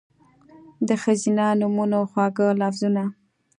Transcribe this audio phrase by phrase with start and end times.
[0.87, 3.03] د ښځېنه نومونو، خواږه لفظونه